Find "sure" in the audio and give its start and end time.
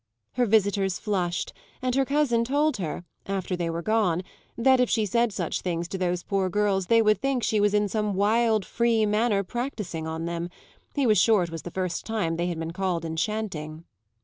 11.19-11.43